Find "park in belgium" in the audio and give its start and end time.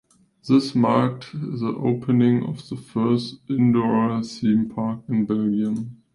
4.67-6.01